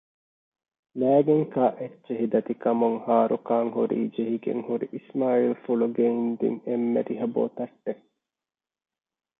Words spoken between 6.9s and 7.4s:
ރިހަ